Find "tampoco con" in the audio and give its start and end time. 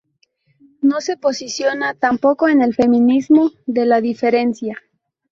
1.93-2.63